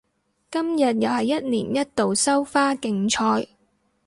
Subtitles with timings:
[0.49, 3.49] 今日又係一年一度收花競賽